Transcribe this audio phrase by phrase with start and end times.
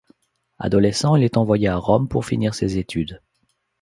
[0.57, 3.21] Adolescent, il est envoyé à Rome pour finir ses études.